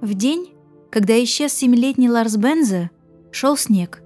В 0.00 0.14
день, 0.14 0.54
когда 0.90 1.22
исчез 1.22 1.52
семилетний 1.52 2.08
Ларс 2.08 2.36
Бензе, 2.36 2.90
шел 3.30 3.56
снег. 3.56 4.02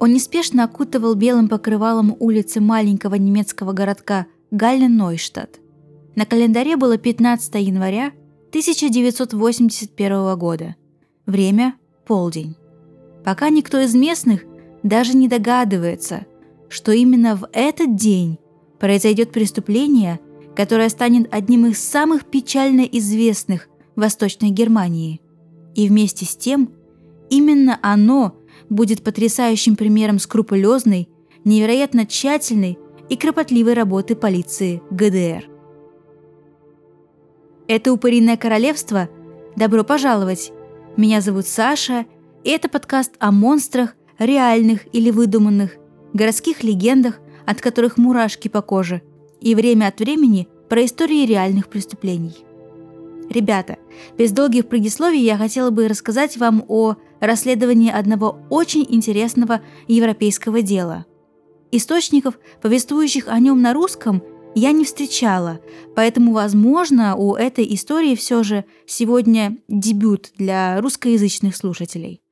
Он 0.00 0.12
неспешно 0.12 0.64
окутывал 0.64 1.14
белым 1.14 1.48
покрывалом 1.48 2.16
улицы 2.18 2.60
маленького 2.60 3.16
немецкого 3.16 3.72
городка 3.72 4.26
Галлен-Нойштадт. 4.50 5.60
На 6.16 6.24
календаре 6.24 6.76
было 6.76 6.96
15 6.96 7.54
января 7.56 8.12
1981 8.48 10.38
года. 10.38 10.76
Время– 11.26 11.74
полдень. 12.06 12.56
Пока 13.22 13.50
никто 13.50 13.78
из 13.78 13.94
местных 13.94 14.44
даже 14.82 15.14
не 15.14 15.28
догадывается, 15.28 16.24
что 16.70 16.92
именно 16.92 17.36
в 17.36 17.46
этот 17.52 17.96
день 17.96 18.38
произойдет 18.78 19.32
преступление, 19.32 20.20
которое 20.56 20.88
станет 20.88 21.28
одним 21.30 21.66
из 21.66 21.78
самых 21.78 22.24
печально 22.24 22.80
известных 22.82 23.68
в 23.94 24.00
Восточной 24.00 24.50
Германии. 24.50 25.20
И 25.78 25.88
вместе 25.88 26.24
с 26.24 26.34
тем, 26.34 26.72
именно 27.30 27.78
оно 27.82 28.34
будет 28.68 29.04
потрясающим 29.04 29.76
примером 29.76 30.18
скрупулезной, 30.18 31.08
невероятно 31.44 32.04
тщательной 32.04 32.80
и 33.08 33.16
кропотливой 33.16 33.74
работы 33.74 34.16
полиции 34.16 34.82
ГДР. 34.90 35.48
Это 37.68 37.92
«Упыриное 37.92 38.36
королевство». 38.36 39.08
Добро 39.54 39.84
пожаловать! 39.84 40.50
Меня 40.96 41.20
зовут 41.20 41.46
Саша, 41.46 42.06
и 42.42 42.50
это 42.50 42.68
подкаст 42.68 43.12
о 43.20 43.30
монстрах, 43.30 43.94
реальных 44.18 44.92
или 44.92 45.12
выдуманных, 45.12 45.76
городских 46.12 46.64
легендах, 46.64 47.20
от 47.46 47.60
которых 47.60 47.98
мурашки 47.98 48.48
по 48.48 48.62
коже, 48.62 49.00
и 49.40 49.54
время 49.54 49.86
от 49.86 50.00
времени 50.00 50.48
про 50.68 50.84
истории 50.84 51.24
реальных 51.24 51.68
преступлений. 51.68 52.47
Ребята, 53.30 53.76
без 54.16 54.32
долгих 54.32 54.68
предисловий 54.68 55.22
я 55.22 55.36
хотела 55.36 55.70
бы 55.70 55.88
рассказать 55.88 56.36
вам 56.38 56.64
о 56.68 56.96
расследовании 57.20 57.90
одного 57.90 58.38
очень 58.48 58.86
интересного 58.88 59.60
европейского 59.86 60.62
дела. 60.62 61.04
Источников, 61.70 62.38
повествующих 62.62 63.28
о 63.28 63.38
нем 63.38 63.60
на 63.60 63.74
русском, 63.74 64.22
я 64.54 64.72
не 64.72 64.84
встречала, 64.84 65.60
поэтому, 65.94 66.32
возможно, 66.32 67.16
у 67.16 67.34
этой 67.34 67.72
истории 67.74 68.14
все 68.14 68.42
же 68.42 68.64
сегодня 68.86 69.58
дебют 69.68 70.32
для 70.36 70.80
русскоязычных 70.80 71.54
слушателей. 71.54 72.22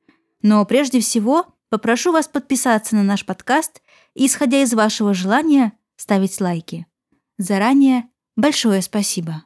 Но 0.41 0.65
прежде 0.65 0.99
всего 0.99 1.45
попрошу 1.69 2.11
вас 2.11 2.27
подписаться 2.27 2.95
на 2.95 3.03
наш 3.03 3.23
подкаст 3.23 3.81
и, 4.15 4.25
исходя 4.25 4.63
из 4.63 4.73
вашего 4.73 5.13
желания, 5.13 5.73
ставить 5.95 6.41
лайки. 6.41 6.87
Заранее 7.37 8.09
большое 8.35 8.81
спасибо. 8.81 9.43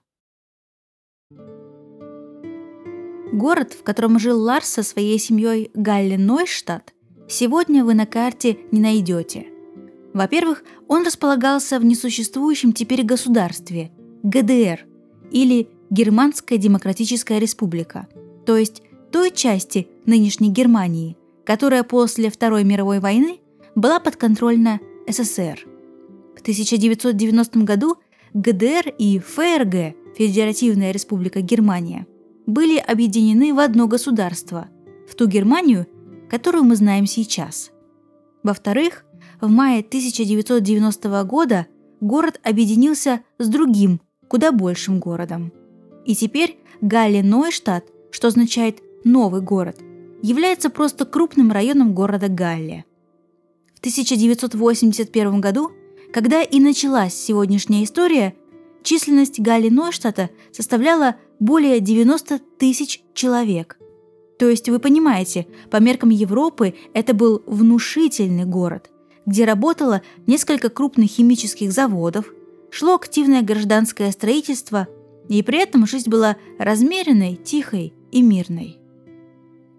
Город, 3.31 3.71
в 3.71 3.83
котором 3.83 4.19
жил 4.19 4.41
Ларс 4.41 4.67
со 4.67 4.83
своей 4.83 5.17
семьей 5.17 5.71
Галли 5.73 6.17
Нойштадт, 6.17 6.93
сегодня 7.29 7.85
вы 7.85 7.93
на 7.93 8.05
карте 8.05 8.57
не 8.71 8.81
найдете. 8.81 9.47
Во-первых, 10.13 10.63
он 10.89 11.05
располагался 11.05 11.79
в 11.79 11.85
несуществующем 11.85 12.73
теперь 12.73 13.03
государстве– 13.03 13.91
ГДР 14.23 14.85
или 15.31 15.69
Германская 15.89 16.57
Демократическая 16.57 17.39
Республика, 17.39 18.09
то 18.45 18.57
есть 18.57 18.83
той 19.11 19.31
части 19.31 19.87
нынешней 20.05 20.49
Германии, 20.49 21.15
которая 21.45 21.83
после 21.83 22.29
Второй 22.29 22.65
мировой 22.65 22.99
войны 22.99 23.39
была 23.75 24.01
подконтрольна 24.01 24.81
СССР. 25.07 25.65
В 26.35 26.41
1990 26.41 27.59
году 27.59 27.95
ГДР 28.33 28.93
и 28.97 29.19
ФРГ– 29.19 29.95
Федеративная 30.17 30.91
Республика 30.91 31.39
Германия– 31.39 32.05
были 32.45 32.77
объединены 32.77 33.53
в 33.53 33.59
одно 33.59 33.87
государство, 33.87 34.69
в 35.07 35.15
ту 35.15 35.27
Германию, 35.27 35.87
которую 36.29 36.63
мы 36.63 36.75
знаем 36.75 37.05
сейчас. 37.05 37.71
Во-вторых, 38.43 39.05
в 39.39 39.49
мае 39.49 39.79
1990 39.79 41.23
года 41.23 41.67
город 41.99 42.39
объединился 42.43 43.21
с 43.37 43.47
другим, 43.47 44.01
куда 44.27 44.51
большим 44.51 44.99
городом. 44.99 45.51
И 46.05 46.15
теперь 46.15 46.57
Галле-Нойштадт, 46.81 47.83
что 48.11 48.27
означает 48.27 48.81
«новый 49.03 49.41
город», 49.41 49.77
является 50.21 50.69
просто 50.69 51.05
крупным 51.05 51.51
районом 51.51 51.93
города 51.93 52.27
Галле. 52.27 52.85
В 53.75 53.79
1981 53.79 55.41
году, 55.41 55.71
когда 56.13 56.41
и 56.41 56.59
началась 56.59 57.13
сегодняшняя 57.13 57.83
история, 57.83 58.35
численность 58.83 59.39
Галле-Нойштадта 59.39 60.29
составляла 60.51 61.15
более 61.41 61.79
90 61.79 62.39
тысяч 62.59 63.03
человек. 63.15 63.79
То 64.37 64.47
есть 64.47 64.69
вы 64.69 64.79
понимаете, 64.79 65.47
по 65.71 65.77
меркам 65.77 66.09
Европы 66.09 66.75
это 66.93 67.13
был 67.13 67.43
внушительный 67.47 68.45
город, 68.45 68.91
где 69.25 69.45
работало 69.45 70.03
несколько 70.27 70.69
крупных 70.69 71.09
химических 71.09 71.71
заводов, 71.71 72.31
шло 72.69 72.95
активное 72.95 73.41
гражданское 73.41 74.11
строительство, 74.11 74.87
и 75.29 75.41
при 75.41 75.59
этом 75.59 75.87
жизнь 75.87 76.09
была 76.09 76.37
размеренной, 76.59 77.35
тихой 77.35 77.93
и 78.11 78.21
мирной. 78.21 78.77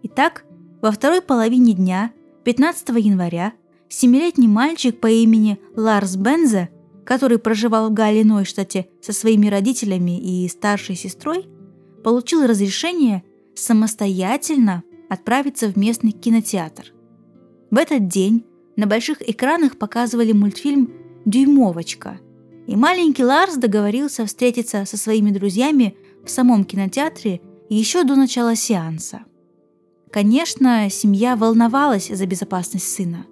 Итак, 0.03 0.45
во 0.81 0.91
второй 0.91 1.23
половине 1.23 1.75
дня, 1.75 2.13
15 2.43 2.89
января, 2.99 3.53
семилетний 3.89 4.49
мальчик 4.49 4.99
по 4.99 5.07
имени 5.07 5.61
Ларс 5.77 6.17
Бензе– 6.17 6.71
который 7.05 7.39
проживал 7.39 7.91
в 7.91 7.95
Галле-Нойштадте 7.95 8.87
со 9.01 9.13
своими 9.13 9.49
родителями 9.49 10.19
и 10.19 10.49
старшей 10.49 10.97
сестрой, 10.97 11.47
получил 12.05 12.47
разрешение 12.47 13.23
самостоятельно 13.55 14.83
отправиться 15.09 15.69
в 15.69 15.77
местный 15.77 16.13
кинотеатр. 16.13 16.93
В 17.71 17.77
этот 17.77 18.09
день 18.09 18.45
на 18.77 18.87
больших 18.87 19.29
экранах 19.29 19.79
показывали 19.79 20.33
мультфильм 20.33 20.91
«Дюймовочка», 21.25 22.21
и 22.67 22.77
маленький 22.77 23.25
Ларс 23.25 23.57
договорился 23.57 24.25
встретиться 24.25 24.85
со 24.85 24.97
своими 24.97 25.31
друзьями 25.31 25.97
в 26.25 26.31
самом 26.31 26.65
кинотеатре 26.65 27.41
еще 27.69 28.05
до 28.05 28.15
начала 28.15 28.55
сеанса. 28.55 29.25
Конечно, 30.11 30.89
семья 30.91 31.37
волновалась 31.37 32.09
за 32.09 32.27
безопасность 32.27 32.93
сына, 32.95 33.27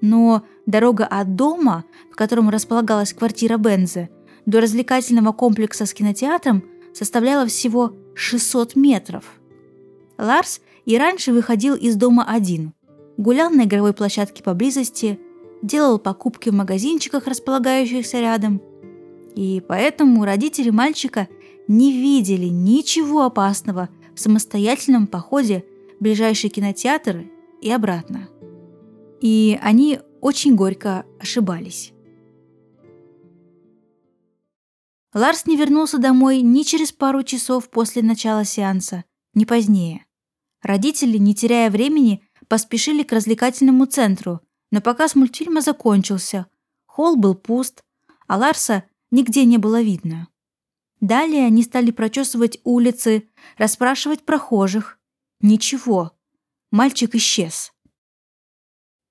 но 0.00 0.42
дорога 0.66 1.06
от 1.06 1.34
дома, 1.34 1.84
в 2.10 2.16
котором 2.16 2.50
располагалась 2.50 3.12
квартира 3.12 3.56
Бензы, 3.56 4.08
до 4.46 4.60
развлекательного 4.60 5.32
комплекса 5.32 5.86
с 5.86 5.92
кинотеатром 5.92 6.64
составляла 6.94 7.46
всего 7.46 7.92
600 8.14 8.76
метров. 8.76 9.24
Ларс 10.16 10.60
и 10.84 10.96
раньше 10.98 11.32
выходил 11.32 11.74
из 11.74 11.96
дома 11.96 12.24
один, 12.28 12.72
гулял 13.16 13.50
на 13.50 13.64
игровой 13.64 13.92
площадке 13.92 14.42
поблизости, 14.42 15.20
делал 15.62 15.98
покупки 15.98 16.48
в 16.48 16.54
магазинчиках, 16.54 17.26
располагающихся 17.26 18.20
рядом. 18.20 18.62
И 19.34 19.62
поэтому 19.66 20.24
родители 20.24 20.70
мальчика 20.70 21.28
не 21.68 21.92
видели 21.92 22.46
ничего 22.46 23.24
опасного 23.24 23.88
в 24.14 24.20
самостоятельном 24.20 25.06
походе 25.06 25.64
в 25.98 26.02
ближайший 26.02 26.50
кинотеатр 26.50 27.26
и 27.60 27.70
обратно. 27.70 28.28
И 29.20 29.58
они 29.62 30.00
очень 30.20 30.54
горько 30.54 31.04
ошибались. 31.20 31.92
Ларс 35.14 35.46
не 35.46 35.56
вернулся 35.56 35.98
домой 35.98 36.42
ни 36.42 36.62
через 36.62 36.92
пару 36.92 37.22
часов 37.22 37.70
после 37.70 38.02
начала 38.02 38.44
сеанса, 38.44 39.04
ни 39.34 39.44
позднее. 39.44 40.04
Родители, 40.62 41.18
не 41.18 41.34
теряя 41.34 41.70
времени, 41.70 42.22
поспешили 42.48 43.02
к 43.02 43.12
развлекательному 43.12 43.86
центру, 43.86 44.40
но 44.70 44.80
показ 44.80 45.14
мультфильма 45.14 45.60
закончился. 45.60 46.46
Холл 46.86 47.16
был 47.16 47.34
пуст, 47.34 47.82
а 48.26 48.36
Ларса 48.36 48.84
нигде 49.10 49.44
не 49.44 49.58
было 49.58 49.80
видно. 49.80 50.28
Далее 51.00 51.46
они 51.46 51.62
стали 51.62 51.90
прочесывать 51.90 52.58
улицы, 52.64 53.28
расспрашивать 53.56 54.24
прохожих. 54.24 54.98
Ничего. 55.40 56.12
Мальчик 56.70 57.14
исчез. 57.14 57.72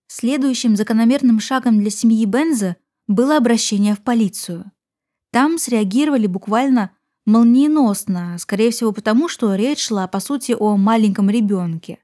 Следующим 0.08 0.76
закономерным 0.76 1.40
шагом 1.40 1.80
для 1.80 1.90
семьи 1.90 2.26
Бенза 2.26 2.78
было 3.08 3.38
обращение 3.38 3.94
в 3.94 4.02
полицию. 4.02 4.72
Там 5.32 5.58
среагировали 5.58 6.28
буквально 6.28 6.92
молниеносно, 7.26 8.38
скорее 8.40 8.72
всего 8.72 8.94
потому, 8.94 9.28
что 9.28 9.54
речь 9.56 9.86
шла, 9.86 10.08
по 10.08 10.20
сути, 10.22 10.56
о 10.58 10.78
маленьком 10.78 11.30
ребенке. 11.30 12.00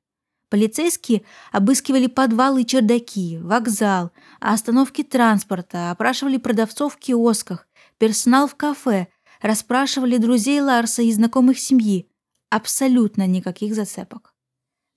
Полицейские 0.49 1.23
обыскивали 1.51 2.07
подвалы 2.07 2.61
и 2.61 2.65
чердаки, 2.65 3.39
вокзал, 3.39 4.11
остановки 4.39 5.01
транспорта, 5.01 5.89
опрашивали 5.89 6.37
продавцов 6.37 6.93
в 6.93 6.97
киосках, 6.97 7.67
персонал 7.97 8.47
в 8.47 8.55
кафе, 8.55 9.07
расспрашивали 9.41 10.17
друзей 10.17 10.61
Ларса 10.61 11.01
и 11.01 11.11
знакомых 11.11 11.57
семьи. 11.57 12.07
Абсолютно 12.49 13.25
никаких 13.25 13.73
зацепок. 13.73 14.32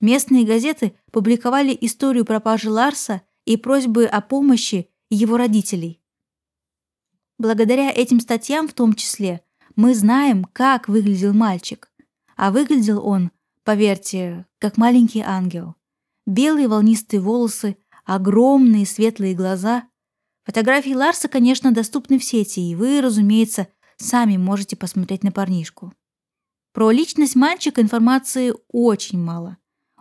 Местные 0.01 0.45
газеты 0.45 0.95
публиковали 1.11 1.77
историю 1.81 2.25
пропажи 2.25 2.71
Ларса 2.71 3.23
и 3.45 3.57
просьбы 3.57 4.05
о 4.05 4.21
помощи 4.21 4.91
его 5.09 5.37
родителей. 5.37 6.03
Благодаря 7.39 7.91
этим 7.91 8.21
статьям 8.21 8.69
в 8.69 8.73
том 8.73 8.95
числе 8.95 9.43
мы 9.75 9.95
знаем, 9.95 10.45
как 10.53 10.89
выглядел 10.89 11.33
мальчик. 11.33 11.91
А 12.37 12.51
выглядел 12.51 13.07
он 13.07 13.31
поверьте, 13.65 14.47
как 14.59 14.77
маленький 14.77 15.21
ангел. 15.21 15.75
Белые 16.27 16.69
волнистые 16.69 17.21
волосы, 17.21 17.77
огромные 18.05 18.87
светлые 18.87 19.35
глаза. 19.35 19.89
Фотографии 20.45 20.95
Ларса, 20.95 21.29
конечно, 21.29 21.73
доступны 21.73 22.19
в 22.19 22.25
сети, 22.25 22.61
и 22.61 22.75
вы, 22.75 23.01
разумеется, 23.01 23.69
сами 23.97 24.37
можете 24.37 24.77
посмотреть 24.77 25.25
на 25.25 25.33
парнишку. 25.33 25.93
Про 26.73 26.91
личность 26.91 27.35
мальчика 27.37 27.81
информации 27.81 28.55
очень 28.69 29.19
мало. 29.19 29.59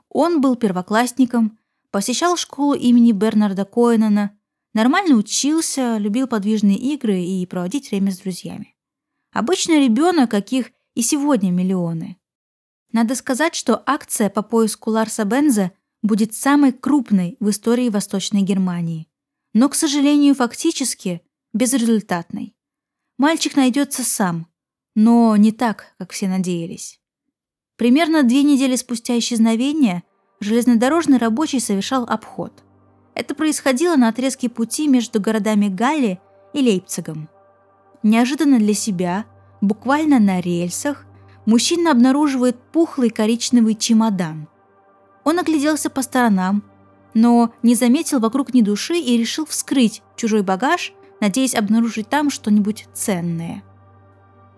Он 0.09 0.41
был 0.41 0.55
первоклассником, 0.55 1.57
посещал 1.91 2.37
школу 2.37 2.73
имени 2.73 3.11
Бернарда 3.11 3.65
Коэнена, 3.65 4.37
нормально 4.73 5.15
учился, 5.15 5.97
любил 5.97 6.27
подвижные 6.27 6.77
игры 6.77 7.21
и 7.21 7.45
проводить 7.45 7.91
время 7.91 8.11
с 8.11 8.19
друзьями. 8.19 8.75
Обычный 9.31 9.83
ребенок, 9.83 10.31
каких 10.31 10.71
и 10.93 11.01
сегодня 11.01 11.51
миллионы. 11.51 12.17
Надо 12.91 13.15
сказать, 13.15 13.55
что 13.55 13.83
акция 13.85 14.29
по 14.29 14.41
поиску 14.41 14.89
Ларса 14.91 15.25
Бенза 15.25 15.73
будет 16.01 16.33
самой 16.33 16.71
крупной 16.71 17.35
в 17.39 17.49
истории 17.49 17.89
Восточной 17.89 18.41
Германии. 18.41 19.09
Но, 19.53 19.69
к 19.69 19.75
сожалению, 19.75 20.35
фактически 20.35 21.21
безрезультатной. 21.53 22.55
Мальчик 23.17 23.55
найдется 23.55 24.03
сам, 24.03 24.47
но 24.95 25.35
не 25.35 25.51
так, 25.51 25.93
как 25.97 26.11
все 26.11 26.27
надеялись. 26.27 27.01
Примерно 27.77 28.23
две 28.23 28.43
недели 28.43 28.75
спустя 28.75 29.17
исчезновения 29.17 30.03
железнодорожный 30.39 31.17
рабочий 31.17 31.59
совершал 31.59 32.05
обход. 32.05 32.63
Это 33.15 33.35
происходило 33.35 33.95
на 33.95 34.09
отрезке 34.09 34.49
пути 34.49 34.87
между 34.87 35.21
городами 35.21 35.67
Галли 35.67 36.19
и 36.53 36.59
Лейпцигом. 36.59 37.29
Неожиданно 38.03 38.59
для 38.59 38.73
себя, 38.73 39.25
буквально 39.61 40.19
на 40.19 40.39
рельсах, 40.39 41.05
мужчина 41.45 41.91
обнаруживает 41.91 42.57
пухлый 42.71 43.09
коричневый 43.09 43.75
чемодан. 43.75 44.47
Он 45.23 45.39
огляделся 45.39 45.89
по 45.89 46.01
сторонам, 46.01 46.63
но 47.13 47.53
не 47.63 47.75
заметил 47.75 48.19
вокруг 48.19 48.53
ни 48.53 48.61
души 48.61 48.97
и 48.97 49.17
решил 49.17 49.45
вскрыть 49.45 50.01
чужой 50.15 50.43
багаж, 50.43 50.93
надеясь 51.21 51.55
обнаружить 51.55 52.09
там 52.09 52.29
что-нибудь 52.29 52.87
ценное. 52.93 53.63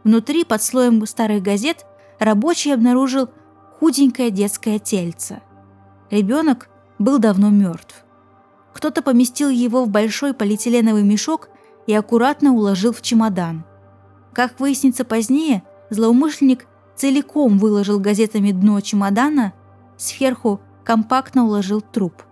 Внутри, 0.04 0.44
под 0.44 0.62
слоем 0.62 1.06
старых 1.06 1.44
газет, 1.44 1.86
рабочий 2.20 2.74
обнаружил 2.74 3.30
худенькое 3.80 4.32
детское 4.32 4.80
тельце. 4.80 5.42
Ребенок 6.10 6.70
был 7.00 7.20
давно 7.20 7.50
мертв. 7.50 8.04
Кто-то 8.74 9.02
поместил 9.02 9.50
его 9.50 9.84
в 9.84 9.90
большой 9.90 10.34
полиэтиленовый 10.34 11.04
мешок 11.04 11.50
и 11.88 11.94
аккуратно 11.94 12.54
уложил 12.54 12.94
в 12.94 13.02
чемодан. 13.02 13.64
Как 14.34 14.60
выяснится 14.60 15.04
позднее, 15.04 15.64
злоумышленник 15.90 16.68
целиком 16.96 17.58
выложил 17.58 18.00
газетами 18.00 18.52
дно 18.52 18.82
чемодана, 18.82 19.54
сверху 19.98 20.60
компактно 20.84 21.46
уложил 21.46 21.82
труп. 21.82 22.24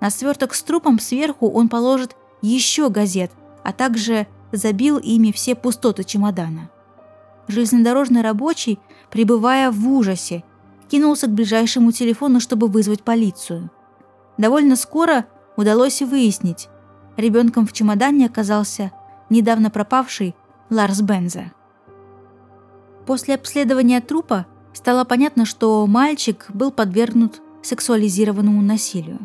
На 0.00 0.10
сверток 0.10 0.54
с 0.54 0.62
трупом 0.62 0.98
сверху 0.98 1.48
он 1.48 1.68
положит 1.68 2.16
еще 2.42 2.90
газет, 2.90 3.30
а 3.62 3.72
также 3.72 4.26
забил 4.50 4.98
ими 4.98 5.30
все 5.32 5.54
пустоты 5.54 6.04
чемодана. 6.04 6.70
Железнодорожный 7.48 8.22
рабочий, 8.22 8.78
пребывая 9.12 9.70
в 9.70 9.86
ужасе, 9.88 10.42
кинулся 10.88 11.26
к 11.26 11.30
ближайшему 11.30 11.92
телефону, 11.92 12.40
чтобы 12.40 12.66
вызвать 12.66 13.02
полицию. 13.02 13.70
Довольно 14.38 14.74
скоро 14.74 15.26
удалось 15.56 16.00
выяснить, 16.00 16.68
ребенком 17.16 17.66
в 17.66 17.72
чемодане 17.72 18.26
оказался 18.26 18.90
недавно 19.28 19.70
пропавший 19.70 20.34
Ларс 20.70 21.02
Бенза. 21.02 21.52
После 23.06 23.34
обследования 23.34 24.00
трупа 24.00 24.46
стало 24.72 25.04
понятно, 25.04 25.44
что 25.44 25.86
мальчик 25.86 26.46
был 26.54 26.70
подвергнут 26.70 27.42
сексуализированному 27.62 28.62
насилию. 28.62 29.20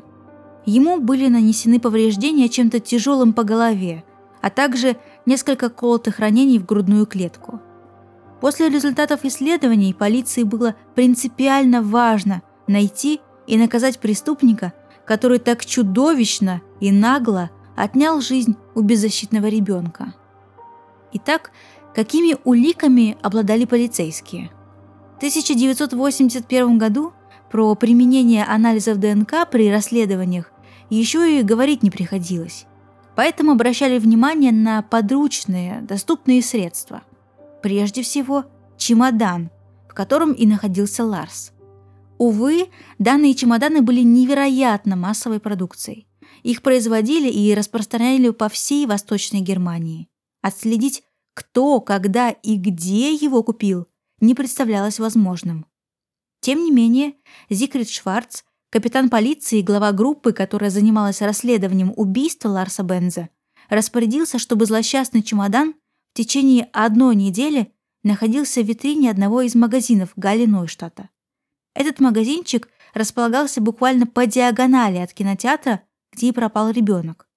Ему 0.65 0.99
были 0.99 1.29
нанесены 1.29 1.79
повреждения 1.79 2.49
чем-то 2.49 2.81
тяжелым 2.81 3.31
по 3.31 3.43
голове, 3.43 4.03
а 4.41 4.49
также 4.49 4.97
несколько 5.25 5.69
колотых 5.69 6.19
ранений 6.19 6.59
в 6.59 6.65
грудную 6.65 7.05
клетку. 7.05 7.61
После 8.41 8.69
результатов 8.69 9.21
исследований 9.23 9.93
полиции 9.93 10.43
было 10.43 10.75
принципиально 10.95 11.81
важно 11.81 12.43
найти 12.67 13.19
и 13.47 13.57
наказать 13.57 13.99
преступника, 13.99 14.73
который 15.05 15.39
так 15.39 15.65
чудовищно 15.65 16.61
и 16.79 16.91
нагло 16.91 17.49
отнял 17.75 18.21
жизнь 18.21 18.55
у 18.75 18.81
беззащитного 18.81 19.47
ребенка. 19.47 20.13
Итак, 21.13 21.51
какими 21.95 22.37
уликами 22.43 23.17
обладали 23.21 23.65
полицейские? 23.65 24.51
В 25.15 25.17
1981 25.17 26.77
году 26.77 27.13
про 27.49 27.73
применение 27.75 28.43
анализов 28.43 28.99
ДНК 28.99 29.49
при 29.49 29.71
расследованиях 29.71 30.51
еще 30.89 31.39
и 31.39 31.43
говорить 31.43 31.81
не 31.81 31.89
приходилось, 31.89 32.65
поэтому 33.15 33.53
обращали 33.53 33.97
внимание 33.97 34.51
на 34.51 34.83
подручные, 34.83 35.81
доступные 35.81 36.43
средства– 36.43 37.01
Прежде 37.61 38.01
всего, 38.01 38.45
чемодан, 38.77 39.49
в 39.89 39.93
котором 39.93 40.33
и 40.33 40.45
находился 40.45 41.03
Ларс. 41.03 41.51
Увы, 42.17 42.69
данные 42.99 43.35
чемоданы 43.35 43.81
были 43.81 44.01
невероятно 44.01 44.95
массовой 44.95 45.39
продукцией. 45.39 46.07
Их 46.43 46.61
производили 46.61 47.29
и 47.29 47.53
распространяли 47.53 48.29
по 48.29 48.49
всей 48.49 48.85
Восточной 48.85 49.41
Германии. 49.41 50.07
Отследить, 50.41 51.03
кто, 51.33 51.81
когда 51.81 52.29
и 52.29 52.55
где 52.55 53.13
его 53.13 53.43
купил, 53.43 53.87
не 54.19 54.33
представлялось 54.33 54.99
возможным. 54.99 55.65
Тем 56.41 56.63
не 56.63 56.71
менее, 56.71 57.13
Зикрид 57.49 57.89
Шварц, 57.89 58.43
капитан 58.71 59.09
полиции 59.09 59.59
и 59.59 59.63
глава 59.63 59.91
группы, 59.91 60.33
которая 60.33 60.69
занималась 60.69 61.21
расследованием 61.21 61.93
убийства 61.95 62.49
Ларса 62.49 62.83
Бенза, 62.83 63.29
распорядился, 63.69 64.39
чтобы 64.39 64.65
злосчастный 64.65 65.21
чемодан 65.21 65.75
в 66.17 66.19
течение 66.19 66.67
одной 66.73 67.15
недели 67.15 67.71
находился 68.01 68.63
в 68.63 68.65
витрине 68.65 69.11
одного 69.11 69.41
из 69.41 69.53
магазинов 69.53 70.13
Гали 70.15 70.47
Нойштадта. 70.47 71.09
Этот 71.75 71.99
магазинчик 71.99 72.69
располагался 72.95 73.61
буквально 73.61 74.07
по 74.07 74.25
диагонали 74.25 74.97
от 74.97 75.13
кинотеатра, 75.13 75.83
где 76.11 76.29
и 76.29 76.31
пропал 76.31 76.71
ребенок. 76.71 77.29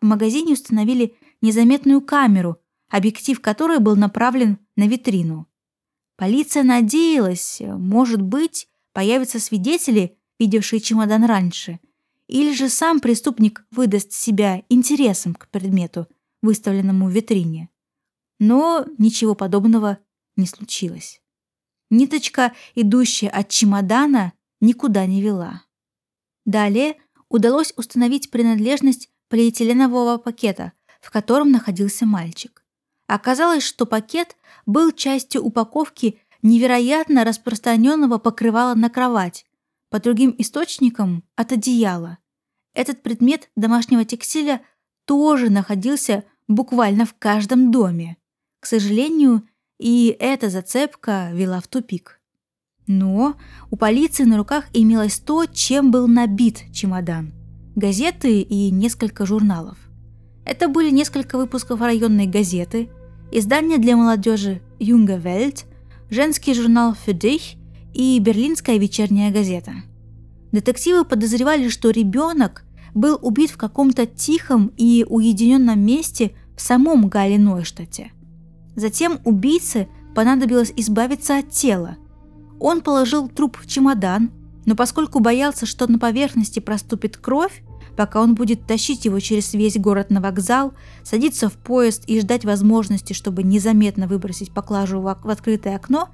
В 0.00 0.06
магазине 0.06 0.54
установили 0.54 1.14
незаметную 1.42 2.00
камеру, 2.00 2.56
объектив 2.88 3.38
которой 3.42 3.80
был 3.80 3.96
направлен 3.96 4.60
на 4.76 4.88
витрину. 4.88 5.46
Полиция 6.16 6.62
надеялась, 6.62 7.60
может 7.60 8.22
быть, 8.22 8.66
появятся 8.94 9.40
свидетели, 9.40 10.16
видевшие 10.38 10.80
чемодан 10.80 11.26
раньше, 11.26 11.80
или 12.28 12.54
же 12.54 12.70
сам 12.70 13.00
преступник 13.00 13.66
выдаст 13.70 14.12
себя 14.12 14.62
интересом 14.70 15.34
к 15.34 15.50
предмету, 15.50 16.06
выставленному 16.40 17.08
в 17.08 17.10
витрине. 17.10 17.68
Но 18.38 18.86
ничего 18.98 19.34
подобного 19.34 19.98
не 20.36 20.46
случилось. 20.46 21.20
Ниточка, 21.90 22.52
идущая 22.74 23.30
от 23.30 23.48
чемодана, 23.48 24.32
никуда 24.60 25.06
не 25.06 25.22
вела. 25.22 25.62
Далее 26.44 26.96
удалось 27.28 27.72
установить 27.76 28.30
принадлежность 28.30 29.10
полиэтиленового 29.28 30.18
пакета, 30.18 30.72
в 31.00 31.10
котором 31.10 31.50
находился 31.50 32.06
мальчик. 32.06 32.64
Оказалось, 33.06 33.62
что 33.62 33.86
пакет 33.86 34.36
был 34.66 34.92
частью 34.92 35.42
упаковки 35.42 36.20
невероятно 36.42 37.24
распространенного 37.24 38.18
покрывала 38.18 38.74
на 38.74 38.90
кровать, 38.90 39.46
по 39.90 40.00
другим 40.00 40.34
источникам– 40.38 41.24
от 41.36 41.52
одеяла. 41.52 42.18
Этот 42.74 43.02
предмет 43.02 43.50
домашнего 43.56 44.04
текстиля 44.04 44.62
тоже 45.04 45.50
находился 45.50 46.24
буквально 46.48 47.06
в 47.06 47.14
каждом 47.14 47.70
доме. 47.70 48.16
К 48.66 48.68
сожалению, 48.68 49.44
и 49.78 50.16
эта 50.18 50.50
зацепка 50.50 51.30
вела 51.32 51.60
в 51.60 51.68
тупик. 51.68 52.20
Но 52.88 53.36
у 53.70 53.76
полиции 53.76 54.24
на 54.24 54.36
руках 54.36 54.64
имелось 54.72 55.20
то, 55.20 55.46
чем 55.46 55.92
был 55.92 56.08
набит 56.08 56.64
чемодан. 56.72 57.32
Газеты 57.76 58.40
и 58.40 58.72
несколько 58.72 59.24
журналов. 59.24 59.78
Это 60.44 60.66
были 60.66 60.90
несколько 60.90 61.38
выпусков 61.38 61.80
районной 61.80 62.26
газеты, 62.26 62.88
издание 63.30 63.78
для 63.78 63.96
молодежи 63.96 64.60
«Junge 64.80 65.22
Welt», 65.22 65.66
женский 66.10 66.52
журнал 66.52 66.96
«Für 67.06 67.16
dich» 67.16 67.58
и 67.94 68.18
берлинская 68.18 68.78
вечерняя 68.78 69.30
газета. 69.30 69.74
Детективы 70.50 71.04
подозревали, 71.04 71.68
что 71.68 71.90
ребенок 71.90 72.64
был 72.96 73.16
убит 73.22 73.50
в 73.50 73.58
каком-то 73.58 74.06
тихом 74.06 74.72
и 74.76 75.06
уединенном 75.08 75.78
месте 75.78 76.32
в 76.56 76.60
самом 76.60 77.06
Гале-Нойштадте. 77.06 78.10
Затем 78.76 79.20
убийце 79.24 79.88
понадобилось 80.14 80.72
избавиться 80.76 81.38
от 81.38 81.50
тела. 81.50 81.96
Он 82.60 82.80
положил 82.82 83.28
труп 83.28 83.58
в 83.60 83.66
чемодан, 83.66 84.30
но 84.66 84.76
поскольку 84.76 85.20
боялся, 85.20 85.66
что 85.66 85.90
на 85.90 85.98
поверхности 85.98 86.60
проступит 86.60 87.16
кровь, 87.16 87.62
пока 87.96 88.20
он 88.20 88.34
будет 88.34 88.66
тащить 88.66 89.06
его 89.06 89.18
через 89.20 89.54
весь 89.54 89.78
город 89.78 90.10
на 90.10 90.20
вокзал, 90.20 90.74
садиться 91.02 91.48
в 91.48 91.54
поезд 91.54 92.04
и 92.06 92.20
ждать 92.20 92.44
возможности, 92.44 93.14
чтобы 93.14 93.42
незаметно 93.42 94.06
выбросить 94.06 94.52
поклажу 94.52 95.00
в 95.00 95.08
открытое 95.08 95.76
окно, 95.76 96.10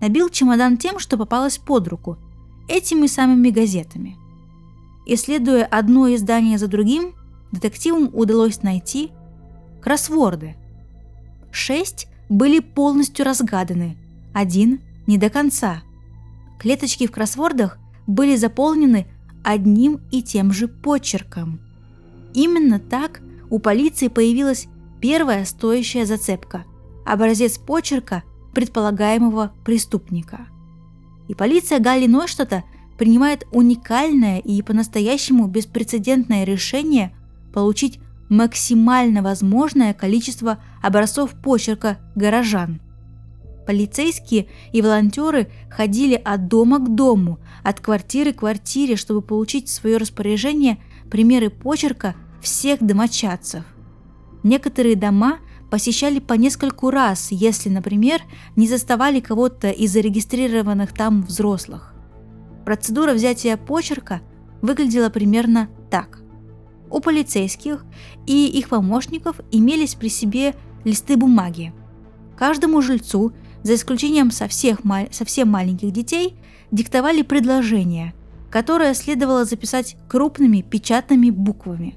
набил 0.00 0.28
чемодан 0.28 0.76
тем, 0.76 0.98
что 0.98 1.16
попалось 1.16 1.58
под 1.58 1.88
руку 1.88 2.18
этими 2.68 3.06
самыми 3.06 3.50
газетами. 3.50 4.16
Исследуя 5.06 5.64
одно 5.64 6.14
издание 6.14 6.58
за 6.58 6.68
другим, 6.68 7.14
детективам 7.52 8.10
удалось 8.12 8.62
найти 8.62 9.10
кроссворды. 9.82 10.56
Шесть 11.54 12.08
были 12.28 12.58
полностью 12.58 13.24
разгаданы, 13.24 13.96
один 14.32 14.80
не 15.06 15.18
до 15.18 15.30
конца. 15.30 15.84
Клеточки 16.58 17.06
в 17.06 17.12
кроссвордах 17.12 17.78
были 18.08 18.34
заполнены 18.34 19.06
одним 19.44 20.00
и 20.10 20.20
тем 20.20 20.50
же 20.50 20.66
почерком. 20.66 21.60
Именно 22.34 22.80
так 22.80 23.20
у 23.50 23.60
полиции 23.60 24.08
появилась 24.08 24.66
первая 25.00 25.44
стоящая 25.44 26.06
зацепка– 26.06 26.64
образец 27.06 27.56
почерка 27.56 28.24
предполагаемого 28.52 29.52
преступника. 29.64 30.48
И 31.28 31.34
полиция 31.34 31.78
Галли 31.78 32.08
Нойштата 32.08 32.64
принимает 32.98 33.46
уникальное 33.52 34.40
и 34.40 34.60
по-настоящему 34.62 35.46
беспрецедентное 35.46 36.42
решение 36.42 37.14
получить 37.52 38.00
максимально 38.28 39.22
возможное 39.22 39.94
количество 39.94 40.58
образцов 40.84 41.34
почерка 41.42 41.98
горожан. 42.14 42.80
Полицейские 43.66 44.48
и 44.72 44.82
волонтеры 44.82 45.50
ходили 45.70 46.20
от 46.22 46.48
дома 46.48 46.78
к 46.78 46.94
дому, 46.94 47.38
от 47.62 47.80
квартиры 47.80 48.34
к 48.34 48.40
квартире, 48.40 48.96
чтобы 48.96 49.22
получить 49.22 49.68
в 49.68 49.72
свое 49.72 49.96
распоряжение 49.96 50.78
примеры 51.10 51.48
почерка 51.48 52.14
всех 52.42 52.82
домочадцев. 52.82 53.64
Некоторые 54.42 54.94
дома 54.96 55.38
посещали 55.70 56.18
по 56.18 56.34
нескольку 56.34 56.90
раз, 56.90 57.28
если, 57.30 57.70
например, 57.70 58.20
не 58.54 58.68
заставали 58.68 59.20
кого-то 59.20 59.70
из 59.70 59.90
зарегистрированных 59.92 60.92
там 60.92 61.22
взрослых. 61.22 61.94
Процедура 62.66 63.14
взятия 63.14 63.56
почерка 63.56 64.20
выглядела 64.60 65.08
примерно 65.08 65.70
так. 65.90 66.20
У 66.90 67.00
полицейских 67.00 67.86
и 68.26 68.46
их 68.46 68.68
помощников 68.68 69.40
имелись 69.50 69.94
при 69.94 70.08
себе 70.08 70.54
листы 70.84 71.16
бумаги. 71.16 71.72
Каждому 72.36 72.82
жильцу, 72.82 73.32
за 73.62 73.74
исключением 73.74 74.30
со 74.30 74.48
всех, 74.48 74.80
совсем 75.10 75.48
маленьких 75.48 75.92
детей, 75.92 76.36
диктовали 76.70 77.22
предложение, 77.22 78.14
которое 78.50 78.94
следовало 78.94 79.44
записать 79.44 79.96
крупными 80.08 80.60
печатными 80.62 81.30
буквами. 81.30 81.96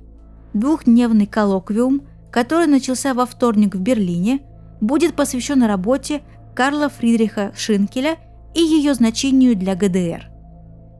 Двухдневный 0.53 1.27
коллоквиум, 1.27 2.01
который 2.31 2.67
начался 2.67 3.13
во 3.13 3.25
вторник 3.25 3.75
в 3.75 3.79
Берлине, 3.79 4.41
будет 4.81 5.15
посвящен 5.15 5.63
работе 5.63 6.21
Карла 6.55 6.89
Фридриха 6.89 7.51
Шинкеля 7.55 8.17
и 8.55 8.61
ее 8.61 8.93
значению 8.93 9.55
для 9.55 9.75
ГДР– 9.75 10.29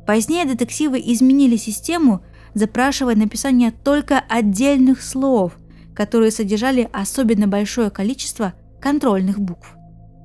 Позднее 0.08 0.46
детективы 0.46 1.03
изменили 1.06 1.58
систему, 1.58 2.22
запрашивая 2.53 3.15
написание 3.15 3.72
только 3.72 4.24
отдельных 4.29 5.03
слов, 5.03 5.58
которые 5.97 6.29
содержали 6.29 6.87
особенно 6.93 7.47
большое 7.47 7.89
количество 7.89 8.53
контрольных 8.79 9.39
букв. 9.39 9.75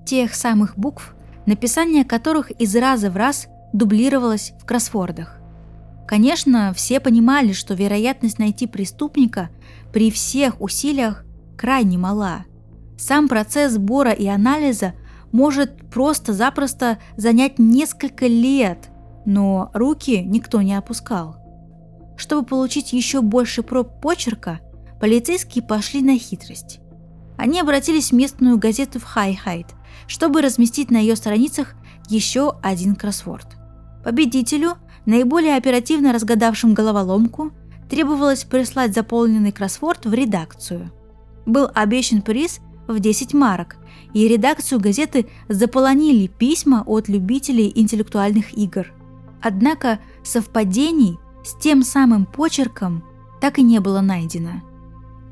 Тех 0.04 0.34
самых 0.34 0.76
букв, 0.76 1.14
написание 1.46 2.04
которых 2.04 2.50
из 2.50 2.76
раза 2.76 3.10
в 3.10 3.16
раз 3.16 3.46
дублировалось 3.72 4.52
в 4.60 4.66
кроссвордах. 4.66 5.38
Конечно, 6.06 6.74
все 6.74 7.00
понимали, 7.00 7.54
что 7.54 7.72
вероятность 7.72 8.38
найти 8.38 8.66
преступника 8.66 9.48
при 9.94 10.10
всех 10.10 10.60
усилиях 10.60 11.24
крайне 11.56 11.96
мала. 11.96 12.44
Сам 12.98 13.26
процесс 13.26 13.72
сбора 13.72 14.10
и 14.10 14.26
анализа 14.26 14.92
может 15.32 15.88
просто-запросто 15.88 16.98
занять 17.16 17.58
несколько 17.58 18.26
лет, 18.26 18.90
но 19.24 19.70
руки 19.72 20.20
никто 20.20 20.60
не 20.60 20.74
опускал. 20.74 21.38
Чтобы 22.18 22.46
получить 22.46 22.92
еще 22.92 23.22
больше 23.22 23.62
проб 23.62 24.02
почерка, 24.02 24.60
полицейские 25.02 25.64
пошли 25.64 26.00
на 26.00 26.16
хитрость. 26.16 26.78
Они 27.36 27.58
обратились 27.58 28.10
в 28.10 28.14
местную 28.14 28.56
газету 28.56 29.00
Фрайхайт, 29.00 29.66
чтобы 30.06 30.40
разместить 30.40 30.92
на 30.92 30.98
ее 30.98 31.16
страницах 31.16 31.74
еще 32.08 32.54
один 32.62 32.94
кроссворд. 32.94 33.48
Победителю, 34.04 34.76
наиболее 35.04 35.56
оперативно 35.56 36.12
разгадавшим 36.12 36.72
головоломку, 36.72 37.50
требовалось 37.90 38.44
прислать 38.44 38.94
заполненный 38.94 39.50
кроссворд 39.50 40.06
в 40.06 40.14
редакцию. 40.14 40.92
Был 41.46 41.68
обещан 41.74 42.22
приз 42.22 42.60
в 42.86 43.00
10 43.00 43.34
марок, 43.34 43.78
и 44.14 44.28
редакцию 44.28 44.80
газеты 44.80 45.26
заполонили 45.48 46.28
письма 46.28 46.84
от 46.86 47.08
любителей 47.08 47.70
интеллектуальных 47.74 48.56
игр– 48.56 48.92
Однако 49.42 49.98
совпадений 50.22 51.18
с 51.44 51.60
тем 51.60 51.82
самым 51.82 52.26
почерком 52.26 53.02
так 53.40 53.58
и 53.58 53.62
не 53.62 53.80
было 53.80 54.00
найдено. 54.00 54.62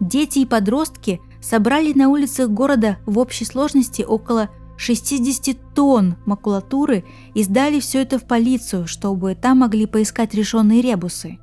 Дети 0.00 0.40
и 0.40 0.46
подростки 0.46 1.20
собрали 1.40 1.92
на 1.92 2.08
улицах 2.08 2.48
города 2.48 2.98
в 3.06 3.18
общей 3.18 3.44
сложности 3.44 4.02
около 4.02 4.50
60 4.76 5.74
тонн 5.74 6.16
макулатуры 6.26 7.04
и 7.34 7.42
сдали 7.42 7.80
все 7.80 8.02
это 8.02 8.18
в 8.18 8.26
полицию, 8.26 8.86
чтобы 8.86 9.34
там 9.34 9.58
могли 9.58 9.86
поискать 9.86 10.34
решенные 10.34 10.80
ребусы. 10.80 11.38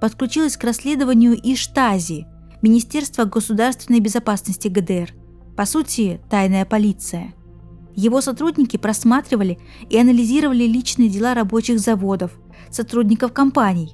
Подключилась 0.00 0.56
к 0.56 0.64
расследованию 0.64 1.34
и 1.34 1.54
Штази, 1.54 2.26
Министерство 2.62 3.24
государственной 3.24 4.00
безопасности 4.00 4.68
ГДР, 4.68 5.14
по 5.56 5.66
сути, 5.66 6.20
тайная 6.30 6.64
полиция– 6.64 7.34
его 7.94 8.20
сотрудники 8.20 8.76
просматривали 8.76 9.58
и 9.88 9.98
анализировали 9.98 10.64
личные 10.64 11.08
дела 11.08 11.34
рабочих 11.34 11.80
заводов, 11.80 12.32
сотрудников 12.70 13.32
компаний. 13.32 13.92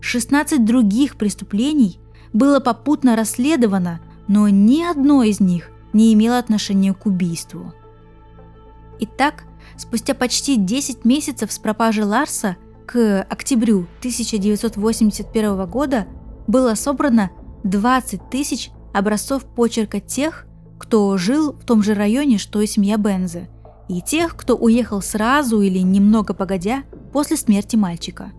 16 0.00 0.64
других 0.64 1.16
преступлений 1.16 2.00
было 2.32 2.60
попутно 2.60 3.16
расследовано, 3.16 4.00
но 4.28 4.48
ни 4.48 4.82
одно 4.82 5.22
из 5.22 5.40
них 5.40 5.70
не 5.92 6.12
имело 6.14 6.38
отношения 6.38 6.94
к 6.94 7.06
убийству. 7.06 7.72
Итак, 9.00 9.44
спустя 9.76 10.14
почти 10.14 10.56
10 10.56 11.04
месяцев 11.04 11.52
с 11.52 11.58
пропажи 11.58 12.04
Ларса 12.04 12.56
к 12.86 13.22
октябрю 13.22 13.86
1981 13.98 15.66
года 15.66 16.06
было 16.46 16.74
собрано 16.74 17.30
20 17.64 18.30
тысяч 18.30 18.70
образцов 18.92 19.44
почерка 19.44 20.00
тех, 20.00 20.46
кто 20.78 21.16
жил 21.16 21.52
в 21.52 21.64
том 21.64 21.82
же 21.82 21.94
районе, 21.94 22.38
что 22.38 22.60
и 22.60 22.66
семья 22.66 22.96
Бенза, 22.96 23.48
и 23.88 24.00
тех, 24.00 24.36
кто 24.36 24.56
уехал 24.56 25.00
сразу 25.02 25.60
или 25.60 25.78
немного 25.78 26.34
погодя 26.34 26.84
после 27.12 27.36
смерти 27.36 27.76
мальчика. 27.76 28.32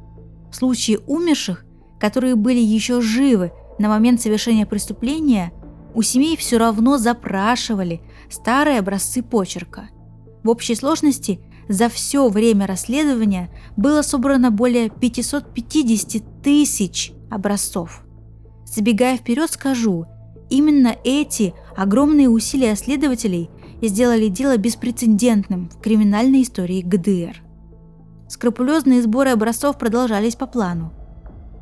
В 0.51 0.55
случае 0.55 0.99
умерших, 1.07 1.65
которые 1.99 2.35
были 2.35 2.59
еще 2.59 3.01
живы 3.01 3.51
на 3.79 3.89
момент 3.89 4.21
совершения 4.21 4.65
преступления, 4.65 5.51
у 5.93 6.01
семей 6.01 6.35
все 6.37 6.57
равно 6.57 6.97
запрашивали 6.97 8.01
старые 8.29 8.79
образцы 8.79 9.21
почерка. 9.21 9.89
В 10.43 10.49
общей 10.49 10.75
сложности 10.75 11.39
за 11.69 11.89
все 11.89 12.27
время 12.29 12.67
расследования 12.67 13.49
было 13.77 14.01
собрано 14.01 14.51
более 14.51 14.89
550 14.89 16.41
тысяч 16.41 17.13
образцов. 17.29 18.03
Забегая 18.65 19.17
вперед, 19.17 19.51
скажу, 19.51 20.05
именно 20.49 20.95
эти 21.03 21.53
Огромные 21.75 22.29
усилия 22.29 22.75
следователей 22.75 23.49
сделали 23.81 24.27
дело 24.27 24.57
беспрецедентным 24.57 25.69
в 25.69 25.79
криминальной 25.79 26.43
истории 26.43 26.81
ГДР. 26.81 27.41
Скрупулезные 28.29 29.01
сборы 29.01 29.31
образцов 29.31 29.77
продолжались 29.77 30.35
по 30.35 30.45
плану. 30.45 30.93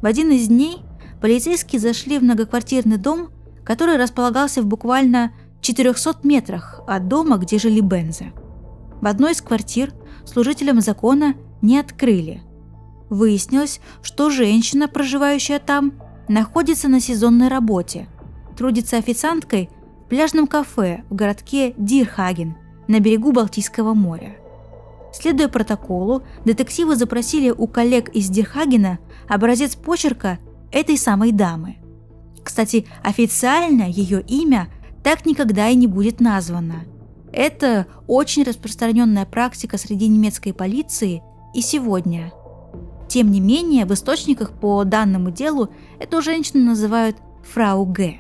В 0.01 0.05
один 0.05 0.31
из 0.31 0.47
дней 0.47 0.77
полицейские 1.21 1.79
зашли 1.79 2.19
в 2.19 2.23
многоквартирный 2.23 2.97
дом, 2.97 3.29
который 3.63 3.97
располагался 3.97 4.61
в 4.61 4.65
буквально 4.65 5.31
400 5.61 6.19
метрах 6.23 6.81
от 6.87 7.07
дома, 7.07 7.37
где 7.37 7.59
жили 7.59 7.79
Бензы. 7.79 8.33
В 9.01 9.07
одной 9.07 9.33
из 9.33 9.41
квартир 9.41 9.93
служителям 10.25 10.81
закона 10.81 11.35
не 11.61 11.77
открыли. 11.79 12.41
Выяснилось, 13.09 13.79
что 14.01 14.29
женщина, 14.29 14.87
проживающая 14.87 15.59
там, 15.59 15.93
находится 16.27 16.87
на 16.87 16.99
сезонной 16.99 17.47
работе, 17.47 18.07
трудится 18.57 18.97
официанткой– 18.97 19.69
пляжном 20.11 20.45
кафе 20.45 21.05
в 21.09 21.15
городке 21.15 21.73
Дирхаген 21.77 22.57
на 22.89 22.99
берегу 22.99 23.31
Балтийского 23.31 23.93
моря. 23.93 24.35
Следуя 25.13 25.47
протоколу, 25.47 26.23
детективы 26.43 26.97
запросили 26.97 27.49
у 27.49 27.65
коллег 27.65 28.09
из 28.09 28.27
Дирхагена 28.27 28.99
образец 29.29 29.75
почерка 29.75 30.39
этой 30.71 30.97
самой 30.97 31.31
дамы. 31.31 31.77
Кстати, 32.43 32.87
официально 33.03 33.83
ее 33.83 34.21
имя 34.21 34.69
так 35.03 35.25
никогда 35.25 35.69
и 35.69 35.75
не 35.75 35.87
будет 35.87 36.19
названо. 36.19 36.85
Это 37.31 37.87
очень 38.07 38.43
распространенная 38.43 39.25
практика 39.25 39.77
среди 39.77 40.07
немецкой 40.07 40.53
полиции 40.53 41.21
и 41.53 41.61
сегодня. 41.61 42.33
Тем 43.07 43.31
не 43.31 43.39
менее, 43.39 43.85
в 43.85 43.93
источниках 43.93 44.51
по 44.51 44.83
данному 44.83 45.31
делу 45.31 45.69
эту 45.99 46.21
женщину 46.21 46.65
называют 46.65 47.17
фрау 47.43 47.85
Г. 47.85 48.15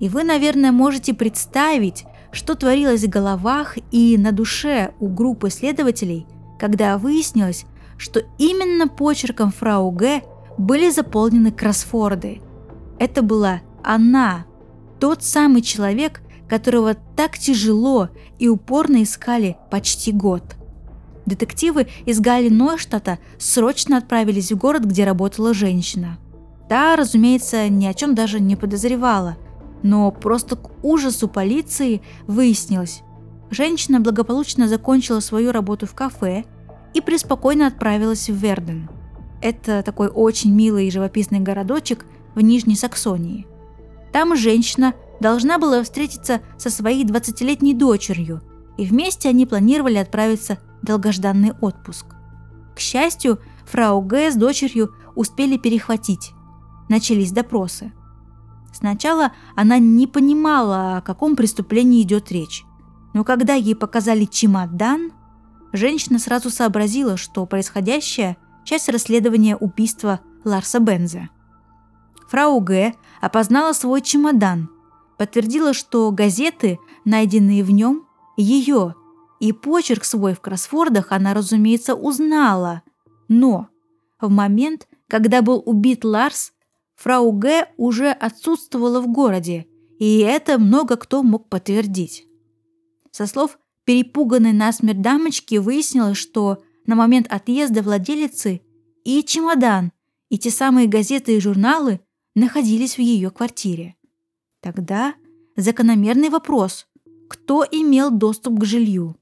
И 0.00 0.08
вы, 0.08 0.24
наверное, 0.24 0.72
можете 0.72 1.14
представить, 1.14 2.04
что 2.30 2.54
творилось 2.54 3.04
в 3.04 3.08
головах 3.08 3.76
и 3.90 4.16
на 4.16 4.32
душе 4.32 4.92
у 5.00 5.08
группы 5.08 5.50
следователей, 5.50 6.26
когда 6.58 6.98
выяснилось, 6.98 7.66
что 7.96 8.22
именно 8.38 8.86
почерком 8.86 9.50
фрау 9.50 9.90
Г 9.90 10.22
были 10.58 10.90
заполнены 10.90 11.52
кроссфорды. 11.52 12.40
Это 12.98 13.22
была 13.22 13.60
она, 13.82 14.44
тот 15.00 15.22
самый 15.22 15.62
человек, 15.62 16.20
которого 16.48 16.94
так 17.16 17.38
тяжело 17.38 18.08
и 18.38 18.48
упорно 18.48 19.02
искали 19.02 19.56
почти 19.70 20.12
год. 20.12 20.42
Детективы 21.26 21.86
из 22.06 22.20
Галли 22.20 22.48
Нойштата 22.48 23.18
срочно 23.38 23.98
отправились 23.98 24.50
в 24.50 24.56
город, 24.56 24.84
где 24.84 25.04
работала 25.04 25.54
женщина. 25.54 26.18
Та, 26.68 26.96
разумеется, 26.96 27.68
ни 27.68 27.86
о 27.86 27.94
чем 27.94 28.14
даже 28.14 28.40
не 28.40 28.56
подозревала, 28.56 29.36
но 29.82 30.10
просто 30.10 30.56
к 30.56 30.70
ужасу 30.82 31.28
полиции 31.28 32.02
выяснилось. 32.26 33.02
Женщина 33.50 34.00
благополучно 34.00 34.68
закончила 34.68 35.20
свою 35.20 35.52
работу 35.52 35.86
в 35.86 35.94
кафе 35.94 36.44
и 36.94 37.00
преспокойно 37.00 37.66
отправилась 37.66 38.28
в 38.28 38.34
Верден. 38.34 38.88
Это 39.40 39.82
такой 39.82 40.08
очень 40.08 40.52
милый 40.52 40.88
и 40.88 40.90
живописный 40.90 41.40
городочек 41.40 42.04
в 42.34 42.40
Нижней 42.40 42.76
Саксонии. 42.76 43.46
Там 44.12 44.36
женщина 44.36 44.94
должна 45.20 45.58
была 45.58 45.82
встретиться 45.82 46.40
со 46.56 46.70
своей 46.70 47.04
20-летней 47.04 47.74
дочерью, 47.74 48.42
и 48.76 48.84
вместе 48.84 49.28
они 49.28 49.46
планировали 49.46 49.96
отправиться 49.96 50.58
в 50.82 50.86
долгожданный 50.86 51.52
отпуск. 51.60 52.06
К 52.74 52.80
счастью, 52.80 53.38
фрау 53.64 54.00
Г 54.02 54.30
с 54.30 54.36
дочерью 54.36 54.94
успели 55.14 55.56
перехватить. 55.56 56.32
Начались 56.88 57.32
допросы. 57.32 57.92
Сначала 58.72 59.32
она 59.56 59.78
не 59.78 60.06
понимала, 60.06 60.98
о 60.98 61.02
каком 61.02 61.36
преступлении 61.36 62.02
идет 62.02 62.30
речь. 62.30 62.64
Но 63.14 63.24
когда 63.24 63.54
ей 63.54 63.74
показали 63.74 64.24
чемодан, 64.24 65.12
женщина 65.72 66.18
сразу 66.18 66.50
сообразила, 66.50 67.16
что 67.16 67.46
происходящее– 67.46 68.36
часть 68.64 68.88
расследования 68.88 69.56
убийства 69.56 70.20
Ларса 70.44 70.80
Бенза. 70.80 71.28
Фрау 72.28 72.60
Г. 72.60 72.94
опознала 73.20 73.72
свой 73.72 74.02
чемодан, 74.02 74.68
подтвердила, 75.16 75.72
что 75.72 76.10
газеты, 76.10 76.78
найденные 77.04 77.64
в 77.64 77.70
нем, 77.70 78.06
ее, 78.36 78.94
и 79.40 79.52
почерк 79.52 80.04
свой 80.04 80.34
в 80.34 80.40
кроссфордах 80.40 81.12
она, 81.12 81.34
разумеется, 81.34 81.94
узнала. 81.94 82.82
Но 83.28 83.68
в 84.20 84.30
момент, 84.30 84.88
когда 85.08 85.42
был 85.42 85.62
убит 85.64 86.04
Ларс, 86.04 86.52
фрау 86.96 87.32
Г. 87.32 87.68
уже 87.76 88.10
отсутствовала 88.10 89.00
в 89.00 89.08
городе, 89.08 89.66
и 89.98 90.18
это 90.18 90.58
много 90.58 90.96
кто 90.96 91.22
мог 91.22 91.48
подтвердить. 91.48 92.26
Со 93.10 93.26
слов 93.26 93.58
перепуганной 93.84 94.52
насмерть 94.52 95.00
дамочки 95.00 95.56
выяснилось, 95.56 96.18
что 96.18 96.62
на 96.88 96.96
момент 96.96 97.28
отъезда 97.30 97.82
владелицы 97.82 98.62
и 99.04 99.22
чемодан, 99.22 99.92
и 100.30 100.38
те 100.38 100.50
самые 100.50 100.88
газеты 100.88 101.36
и 101.36 101.40
журналы 101.40 102.00
находились 102.34 102.96
в 102.96 103.00
ее 103.00 103.30
квартире. 103.30 103.94
Тогда 104.60 105.14
закономерный 105.54 106.30
вопрос– 106.30 106.88
кто 107.28 107.62
имел 107.70 108.10
доступ 108.10 108.58
к 108.60 108.64
жилью? 108.64 109.16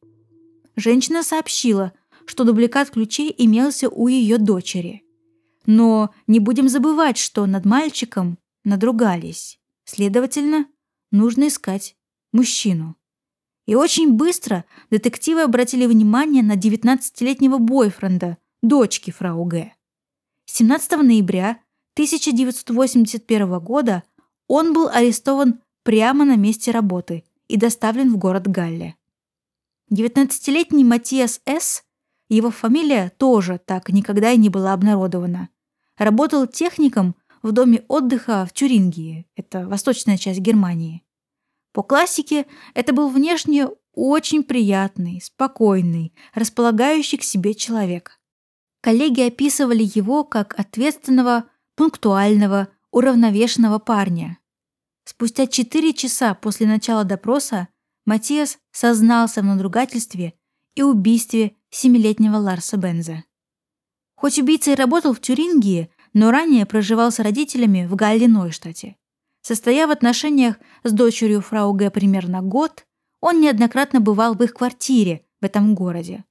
Женщина 0.77 1.25
сообщила, 1.25 1.93
что 2.25 2.45
дубликат 2.45 2.91
ключей 2.91 3.35
имелся 3.37 3.89
у 3.89 4.07
ее 4.07 4.39
дочери. 4.39 5.03
Но 5.67 6.15
не 6.29 6.39
будем 6.39 6.69
забывать, 6.69 7.19
что 7.19 7.47
над 7.47 7.65
мальчиком 7.65 8.39
надругались. 8.63 9.59
Следовательно, 9.85 10.67
нужно 11.11 11.49
искать 11.49 11.97
мужчину. 12.33 12.97
И 13.67 13.75
очень 13.75 14.13
быстро 14.13 14.65
детективы 14.91 15.43
обратили 15.43 15.87
внимание 15.87 16.43
на 16.43 16.57
19-летнего 16.57 17.59
бойфренда, 17.59 18.39
дочки 18.63 19.11
фрау 19.11 19.45
Г. 19.45 19.73
17 20.47 20.93
ноября 21.03 21.59
1981 21.95 23.59
года 23.59 24.05
он 24.47 24.73
был 24.73 24.89
арестован 24.89 25.61
прямо 25.83 26.25
на 26.25 26.37
месте 26.37 26.71
работы 26.71 27.25
и 27.49 27.57
доставлен 27.57 28.13
в 28.13 28.19
город 28.19 28.47
Галле. 28.47 28.97
19-летний 29.93 30.85
Матиас 30.85 31.41
С., 31.45 31.83
его 32.29 32.51
фамилия 32.51 33.13
тоже 33.19 33.61
так 33.65 33.89
никогда 33.89 34.33
и 34.33 34.37
не 34.37 34.49
была 34.49 34.73
обнародована, 34.73 35.49
работал 35.97 36.47
техником 36.47 37.15
в 37.43 37.53
доме 37.53 37.85
отдыха 37.89 38.47
в 38.47 38.53
Тюрингии, 38.53 39.27
это 39.37 39.69
восточная 39.69 40.17
часть 40.17 40.41
Германии. 40.41 41.06
По 41.77 41.83
классике 41.83 42.47
это 42.73 42.95
был 42.95 43.11
внешне 43.11 43.69
очень 43.93 44.45
приятный, 44.45 45.21
спокойный, 45.21 46.15
располагающий 46.33 47.19
к 47.19 47.23
себе 47.23 47.53
человек. 47.53 48.19
Коллеги 48.81 49.21
описывали 49.21 49.83
его 49.83 50.25
как 50.25 50.59
ответственного, 50.59 51.45
пунктуального, 51.75 52.69
уравновешенного 52.93 53.79
парня. 53.79 54.39
Спустя 55.05 55.47
четыре 55.47 55.93
часа 55.93 56.33
после 56.33 56.67
начала 56.67 57.05
допроса 57.05 57.69
Матиас 58.07 58.57
сознался 58.73 59.43
в 59.43 59.45
надругательстве 59.45 60.33
и 60.77 60.83
убийстве 60.83 61.57
семилетнего 61.69 62.39
Ларса 62.39 62.79
Бенза. 62.79 63.25
Хоть 64.15 64.39
убийца 64.39 64.71
и 64.73 64.77
работал 64.77 65.13
в 65.13 65.21
Тюрингии, 65.21 65.91
но 66.15 66.31
ранее 66.31 66.65
проживал 66.65 67.13
с 67.13 67.19
родителями 67.19 67.85
в 67.85 67.97
Галле-Нойштате. 67.97 68.97
Состоя 69.47 69.87
в 69.87 69.93
отношениях 69.93 70.57
с 70.83 70.91
дочерью 70.91 71.41
фрау 71.41 71.73
Г 71.73 71.93
примерно 71.93 72.43
год, 72.43 72.85
он 73.21 73.41
неоднократно 73.41 74.01
бывал 74.01 74.35
в 74.35 74.43
их 74.43 74.55
квартире 74.55 75.25
в 75.41 75.45
этом 75.45 75.77
городе. 75.77 76.25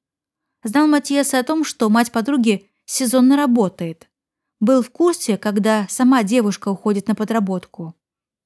Знал 0.65 0.85
Матиаса 0.87 1.39
о 1.39 1.43
том, 1.43 1.63
что 1.63 1.89
мать 1.89 2.11
подруги 2.11 2.69
сезонно 2.83 3.37
работает. 3.37 4.09
Был 4.59 4.83
в 4.83 4.89
курсе, 4.89 5.37
когда 5.37 5.87
сама 5.87 6.23
девушка 6.23 6.67
уходит 6.67 7.07
на 7.07 7.15
подработку. 7.15 7.95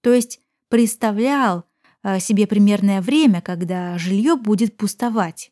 То 0.03 0.13
есть 0.13 0.39
представлял 0.67 1.63
э, 2.03 2.19
себе 2.19 2.45
примерное 2.45 3.01
время, 3.01 3.41
когда 3.41 3.97
жилье 3.97 4.35
будет 4.35 4.77
пустовать. 4.77 5.51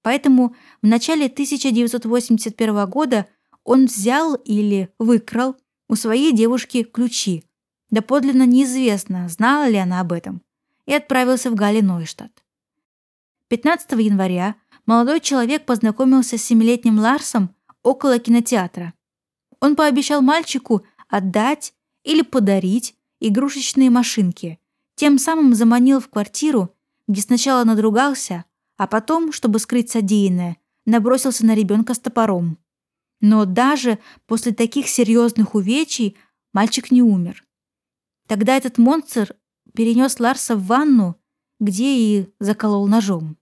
Поэтому 0.00 0.56
в 0.80 0.86
начале 0.86 1.26
1981 1.26 2.86
года 2.86 3.26
он 3.64 3.84
взял 3.84 4.34
или 4.34 4.88
выкрал 4.98 5.56
у 5.90 5.94
своей 5.94 6.32
девушки 6.32 6.84
ключи 6.84 7.44
Доподлинно 7.90 8.46
неизвестно, 8.46 9.28
знала 9.28 9.68
ли 9.68 9.76
она 9.76 10.00
об 10.00 10.12
этом, 10.12 10.42
и 10.86 10.92
отправился 10.92 11.50
в 11.50 11.54
Галли-Нойштадт. 11.54 12.42
15 13.48 13.92
января 13.92 14.56
молодой 14.86 15.20
человек 15.20 15.64
познакомился 15.64 16.36
с 16.36 16.42
семилетним 16.42 16.98
Ларсом 16.98 17.54
около 17.82 18.18
кинотеатра. 18.18 18.92
Он 19.60 19.76
пообещал 19.76 20.20
мальчику 20.20 20.84
отдать 21.08 21.74
или 22.02 22.22
подарить 22.22 22.96
игрушечные 23.20 23.90
машинки, 23.90 24.58
тем 24.96 25.18
самым 25.18 25.54
заманил 25.54 26.00
в 26.00 26.08
квартиру, 26.08 26.74
где 27.06 27.20
сначала 27.20 27.62
надругался, 27.62 28.44
а 28.76 28.86
потом, 28.88 29.32
чтобы 29.32 29.60
скрыть 29.60 29.90
содеянное, 29.90 30.56
набросился 30.84 31.46
на 31.46 31.54
ребенка 31.54 31.94
с 31.94 31.98
топором. 32.00 32.58
Но 33.20 33.44
даже 33.44 33.98
после 34.26 34.52
таких 34.52 34.88
серьезных 34.88 35.54
увечий 35.54 36.16
мальчик 36.52 36.90
не 36.90 37.02
умер. 37.02 37.45
Тогда 38.26 38.56
этот 38.56 38.78
монстр 38.78 39.34
перенес 39.74 40.18
Ларса 40.18 40.56
в 40.56 40.66
ванну, 40.66 41.16
где 41.60 41.96
и 41.96 42.34
заколол 42.40 42.86
ножом. 42.86 43.36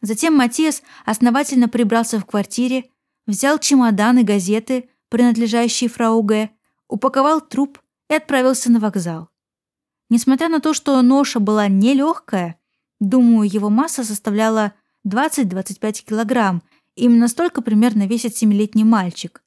Затем 0.00 0.34
Матиас 0.34 0.82
основательно 1.04 1.68
прибрался 1.68 2.20
в 2.20 2.26
квартире, 2.26 2.90
взял 3.26 3.58
чемодан 3.58 4.18
и 4.18 4.22
газеты, 4.22 4.88
принадлежащие 5.08 5.90
фрау 5.90 6.22
Г, 6.22 6.50
упаковал 6.88 7.40
труп 7.40 7.80
и 8.08 8.14
отправился 8.14 8.70
на 8.70 8.78
вокзал. 8.78 9.30
Несмотря 10.08 10.48
на 10.48 10.60
то, 10.60 10.72
что 10.72 11.00
ноша 11.02 11.40
была 11.40 11.66
нелегкая, 11.66 12.60
думаю, 13.00 13.50
его 13.50 13.70
масса 13.70 14.04
составляла 14.04 14.74
20-25 15.06 16.04
килограмм, 16.04 16.62
именно 16.94 17.28
столько 17.28 17.62
примерно 17.62 18.06
весит 18.06 18.36
семилетний 18.36 18.84
мальчик. 18.84 19.42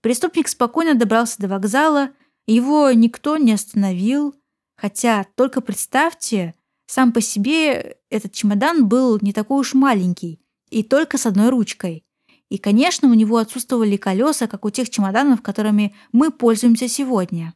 Преступник 0.00 0.48
спокойно 0.48 0.94
добрался 0.94 1.40
до 1.40 1.48
вокзала 1.48 2.10
его 2.46 2.90
никто 2.92 3.36
не 3.36 3.52
остановил, 3.52 4.34
хотя 4.76 5.26
только 5.34 5.60
представьте, 5.60 6.54
сам 6.86 7.12
по 7.12 7.20
себе 7.20 7.96
этот 8.10 8.32
чемодан 8.32 8.86
был 8.86 9.18
не 9.20 9.32
такой 9.32 9.60
уж 9.60 9.74
маленький 9.74 10.40
и 10.70 10.82
только 10.82 11.18
с 11.18 11.26
одной 11.26 11.48
ручкой. 11.48 12.04
И, 12.50 12.58
конечно, 12.58 13.08
у 13.08 13.14
него 13.14 13.38
отсутствовали 13.38 13.96
колеса, 13.96 14.46
как 14.46 14.64
у 14.64 14.70
тех 14.70 14.90
чемоданов, 14.90 15.42
которыми 15.42 15.94
мы 16.12 16.30
пользуемся 16.30 16.88
сегодня. 16.88 17.54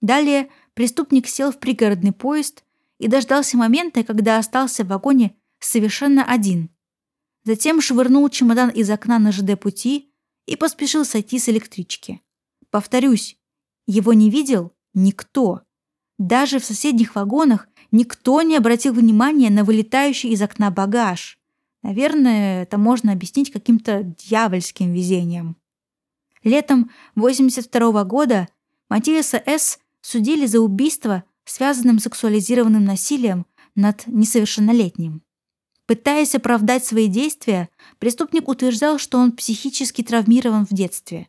Далее 0.00 0.48
преступник 0.74 1.26
сел 1.26 1.50
в 1.50 1.58
пригородный 1.58 2.12
поезд 2.12 2.64
и 2.98 3.08
дождался 3.08 3.56
момента, 3.56 4.04
когда 4.04 4.38
остался 4.38 4.84
в 4.84 4.88
вагоне 4.88 5.36
совершенно 5.58 6.24
один. 6.24 6.70
Затем 7.44 7.80
швырнул 7.80 8.28
чемодан 8.28 8.70
из 8.70 8.88
окна 8.88 9.18
на 9.18 9.32
ЖД-пути 9.32 10.12
и 10.46 10.56
поспешил 10.56 11.04
сойти 11.04 11.38
с 11.38 11.48
электрички. 11.48 12.20
Повторюсь, 12.70 13.36
его 13.86 14.12
не 14.12 14.30
видел 14.30 14.72
никто. 14.94 15.62
Даже 16.18 16.58
в 16.58 16.64
соседних 16.64 17.14
вагонах 17.14 17.68
никто 17.90 18.42
не 18.42 18.56
обратил 18.56 18.94
внимания 18.94 19.50
на 19.50 19.64
вылетающий 19.64 20.30
из 20.30 20.42
окна 20.42 20.70
багаж. 20.70 21.38
Наверное, 21.82 22.62
это 22.62 22.78
можно 22.78 23.12
объяснить 23.12 23.52
каким-то 23.52 24.02
дьявольским 24.02 24.92
везением. 24.92 25.56
Летом 26.42 26.90
82 27.14 28.04
года 28.04 28.48
Матиаса 28.88 29.42
С. 29.44 29.78
судили 30.00 30.46
за 30.46 30.60
убийство, 30.60 31.24
связанным 31.44 31.98
с 31.98 32.04
сексуализированным 32.04 32.84
насилием 32.84 33.46
над 33.74 34.06
несовершеннолетним. 34.06 35.22
Пытаясь 35.86 36.34
оправдать 36.34 36.84
свои 36.84 37.08
действия, 37.08 37.68
преступник 37.98 38.48
утверждал, 38.48 38.98
что 38.98 39.18
он 39.18 39.32
психически 39.32 40.02
травмирован 40.02 40.64
в 40.64 40.70
детстве. 40.70 41.28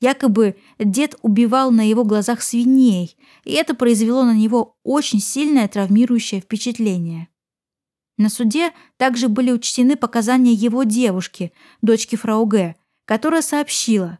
Якобы 0.00 0.56
дед 0.78 1.16
убивал 1.22 1.70
на 1.70 1.88
его 1.88 2.04
глазах 2.04 2.42
свиней, 2.42 3.16
и 3.44 3.52
это 3.52 3.74
произвело 3.74 4.24
на 4.24 4.34
него 4.34 4.76
очень 4.82 5.20
сильное 5.20 5.68
травмирующее 5.68 6.40
впечатление. 6.40 7.28
На 8.16 8.28
суде 8.28 8.72
также 8.96 9.28
были 9.28 9.50
учтены 9.52 9.96
показания 9.96 10.52
его 10.52 10.84
девушки, 10.84 11.52
дочки 11.82 12.16
фрау 12.16 12.46
Г., 12.46 12.76
которая 13.04 13.42
сообщила, 13.42 14.18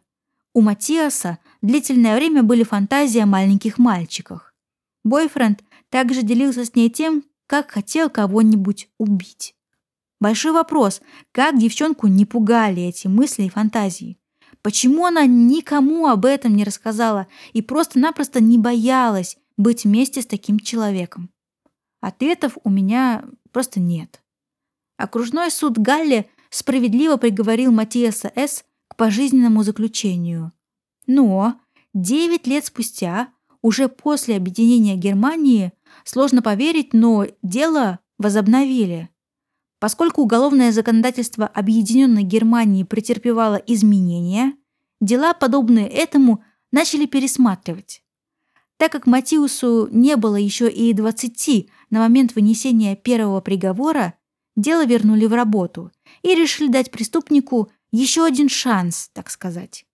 у 0.53 0.59
Матиаса 0.59 1.37
длительное 1.61 2.17
время 2.17 2.43
были 2.43 2.63
фантазии 2.63 3.19
о 3.19 3.25
маленьких 3.25 3.77
мальчиках. 3.77 4.53
Бойфренд 5.05 5.63
также 5.89 6.23
делился 6.23 6.65
с 6.65 6.75
ней 6.75 6.89
тем, 6.89 7.23
как 7.47 7.71
хотел 7.71 8.09
кого-нибудь 8.09 8.89
убить. 8.97 9.55
Большой 10.19 10.51
вопрос, 10.51 11.01
как 11.31 11.57
девчонку 11.57 12.07
не 12.07 12.25
пугали 12.25 12.83
эти 12.83 13.07
мысли 13.07 13.43
и 13.43 13.49
фантазии. 13.49 14.17
Почему 14.61 15.05
она 15.05 15.25
никому 15.25 16.07
об 16.07 16.25
этом 16.25 16.55
не 16.55 16.63
рассказала 16.63 17.27
и 17.53 17.61
просто-напросто 17.61 18.39
не 18.39 18.57
боялась 18.57 19.37
быть 19.57 19.85
вместе 19.85 20.21
с 20.21 20.25
таким 20.25 20.59
человеком? 20.59 21.29
Ответов 21.99 22.57
у 22.63 22.69
меня 22.69 23.23
просто 23.51 23.79
нет. 23.79 24.21
Окружной 24.97 25.51
суд 25.51 25.77
Галли 25.77 26.29
справедливо 26.49 27.17
приговорил 27.17 27.71
Матиаса 27.71 28.31
С. 28.35 28.63
к 28.87 28.95
пожизненному 28.95 29.63
заключению. 29.63 30.51
Но 31.07 31.59
9 31.93 32.45
лет 32.47 32.65
спустя, 32.65 33.29
уже 33.61 33.87
после 33.89 34.35
объединения 34.35 34.95
Германии, 34.95 35.71
сложно 36.03 36.41
поверить, 36.41 36.93
но 36.93 37.25
дело 37.41 37.99
возобновили. 38.17 39.09
Поскольку 39.81 40.21
уголовное 40.21 40.71
законодательство 40.71 41.47
Объединенной 41.47 42.21
Германии 42.21 42.83
претерпевало 42.83 43.55
изменения, 43.55 44.53
дела, 44.99 45.33
подобные 45.33 45.87
этому, 45.87 46.43
начали 46.71 47.07
пересматривать. 47.07 48.03
Так 48.77 48.91
как 48.91 49.07
Матиусу 49.07 49.89
не 49.91 50.17
было 50.17 50.35
еще 50.35 50.69
и 50.69 50.93
20 50.93 51.67
на 51.89 51.97
момент 51.97 52.35
вынесения 52.35 52.95
первого 52.95 53.41
приговора, 53.41 54.13
дело 54.55 54.85
вернули 54.85 55.25
в 55.25 55.33
работу 55.33 55.91
и 56.21 56.35
решили 56.35 56.67
дать 56.67 56.91
преступнику 56.91 57.71
еще 57.91 58.23
один 58.23 58.49
шанс, 58.49 59.09
так 59.13 59.31
сказать. 59.31 59.87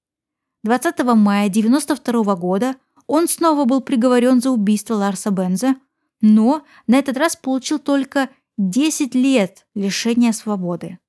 20 0.65 0.99
мая 1.15 1.47
1992 1.47 2.35
года 2.35 2.75
он 3.07 3.29
снова 3.29 3.63
был 3.63 3.79
приговорен 3.79 4.41
за 4.41 4.51
убийство 4.51 4.95
Ларса 4.95 5.31
Бенза, 5.31 5.77
но 6.19 6.65
на 6.87 6.97
этот 6.97 7.15
раз 7.15 7.37
получил 7.37 7.79
только 7.79 8.29
10 8.57 9.13
лет 9.15 9.67
лишения 9.75 10.31
свободы. 10.31 10.99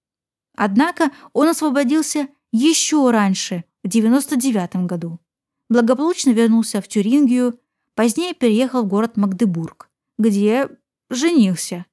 Однако 0.54 1.10
он 1.32 1.48
освободился 1.48 2.28
еще 2.52 3.10
раньше, 3.10 3.64
в 3.82 3.88
99 3.88 4.86
году. 4.86 5.18
Благополучно 5.68 6.30
вернулся 6.30 6.80
в 6.80 6.88
Тюрингию, 6.88 7.58
позднее 7.94 8.34
переехал 8.34 8.82
в 8.84 8.88
город 8.88 9.16
Магдебург, 9.16 9.90
где 10.18 10.68
женился. 11.10 11.86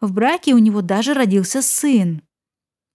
В 0.00 0.12
браке 0.12 0.54
у 0.54 0.58
него 0.58 0.82
даже 0.82 1.14
родился 1.14 1.62
сын. 1.62 2.22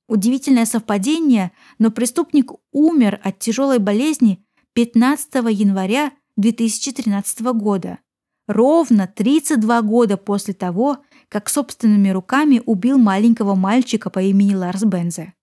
Удивительное 0.07 0.65
совпадение, 0.65 1.51
но 1.79 1.91
преступник 1.91 2.51
умер 2.71 3.19
от 3.23 3.39
тяжелой 3.39 3.79
болезни 3.79 4.43
15 4.73 5.35
января 5.51 6.11
2013 6.37 7.41
года, 7.53 7.99
ровно 8.47 9.07
32 9.07 9.81
года 9.81 10.17
после 10.17 10.53
того, 10.53 10.99
как 11.29 11.49
собственными 11.49 12.09
руками 12.09 12.61
убил 12.65 12.97
маленького 12.97 13.55
мальчика 13.55 14.09
по 14.09 14.19
имени 14.19 14.55
Ларс 14.55 14.83
Бензе. 14.83 15.33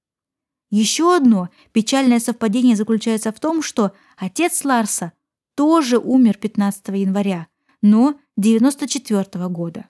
Еще 0.70 1.14
одно 1.14 1.50
печальное 1.72 2.18
совпадение 2.18 2.74
заключается 2.74 3.32
в 3.32 3.38
том, 3.38 3.62
что 3.62 3.92
отец 4.16 4.64
Ларса 4.64 5.12
тоже 5.54 5.98
умер 5.98 6.38
15 6.38 6.88
января, 6.88 7.46
но 7.82 8.18
94 8.36 9.48
года. 9.48 9.88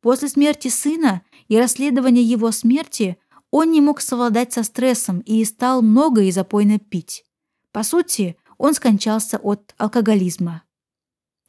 После 0.00 0.28
смерти 0.28 0.68
сына 0.68 1.22
и 1.48 1.58
расследования 1.58 2.22
его 2.22 2.50
смерти 2.52 3.16
он 3.50 3.70
не 3.70 3.80
мог 3.80 4.00
совладать 4.00 4.52
со 4.52 4.62
стрессом 4.62 5.20
и 5.20 5.44
стал 5.44 5.82
много 5.82 6.22
и 6.22 6.30
запойно 6.30 6.78
пить. 6.78 7.24
По 7.70 7.82
сути, 7.82 8.36
он 8.58 8.74
скончался 8.74 9.38
от 9.38 9.74
алкоголизма. 9.78 10.62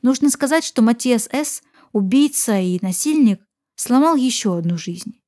Нужно 0.02 0.30
сказать, 0.30 0.63
что 0.63 0.82
Матиас 0.82 1.30
С., 1.32 1.62
убийца 1.91 2.60
и 2.60 2.80
насильник, 2.82 3.41
сломал 3.84 4.15
еще 4.15 4.58
одну 4.58 4.78
жизнь. 4.78 5.19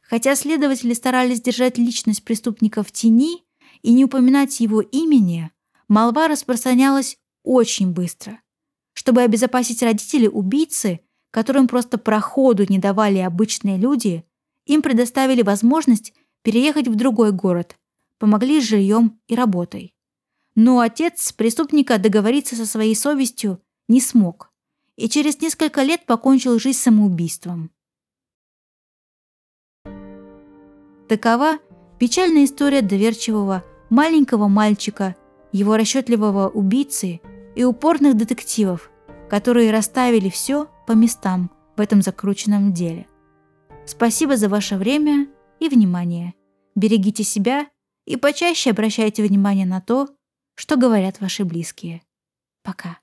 Хотя 0.00 0.36
следователи 0.36 0.94
старались 0.94 1.40
держать 1.40 1.76
личность 1.76 2.24
преступника 2.24 2.82
в 2.82 2.92
тени 2.92 3.44
и 3.82 3.92
не 3.92 4.04
упоминать 4.04 4.60
его 4.60 4.80
имени, 4.80 5.50
молва 5.88 6.28
распространялась 6.28 7.18
очень 7.42 7.90
быстро. 7.90 8.40
Чтобы 8.92 9.22
обезопасить 9.22 9.82
родителей 9.82 10.28
убийцы, 10.28 11.00
которым 11.30 11.66
просто 11.66 11.98
проходу 11.98 12.64
не 12.68 12.78
давали 12.78 13.18
обычные 13.18 13.76
люди, 13.76 14.24
им 14.64 14.82
предоставили 14.82 15.42
возможность 15.42 16.14
переехать 16.42 16.88
в 16.88 16.94
другой 16.94 17.32
город, 17.32 17.76
помогли 18.18 18.60
с 18.60 18.64
жильем 18.64 19.20
и 19.26 19.34
работой. 19.34 19.94
Но 20.54 20.78
отец 20.78 21.32
преступника 21.32 21.98
договориться 21.98 22.54
со 22.54 22.66
своей 22.66 22.94
совестью 22.94 23.60
не 23.88 24.00
смог 24.00 24.52
и 24.96 25.08
через 25.08 25.40
несколько 25.40 25.82
лет 25.82 26.06
покончил 26.06 26.58
жизнь 26.58 26.78
самоубийством. 26.78 27.70
Такова 31.08 31.58
печальная 31.98 32.44
история 32.44 32.82
доверчивого 32.82 33.64
маленького 33.90 34.48
мальчика, 34.48 35.14
его 35.52 35.76
расчетливого 35.76 36.48
убийцы 36.48 37.20
и 37.54 37.64
упорных 37.64 38.16
детективов, 38.16 38.90
которые 39.30 39.70
расставили 39.70 40.28
все 40.28 40.68
по 40.86 40.92
местам 40.92 41.50
в 41.76 41.80
этом 41.80 42.02
закрученном 42.02 42.72
деле. 42.72 43.06
Спасибо 43.86 44.36
за 44.36 44.48
ваше 44.48 44.76
время 44.76 45.28
и 45.60 45.68
внимание. 45.68 46.34
Берегите 46.74 47.22
себя 47.22 47.68
и 48.04 48.16
почаще 48.16 48.70
обращайте 48.70 49.22
внимание 49.22 49.66
на 49.66 49.80
то, 49.80 50.08
что 50.54 50.76
говорят 50.76 51.20
ваши 51.20 51.44
близкие. 51.44 52.02
Пока. 52.62 52.98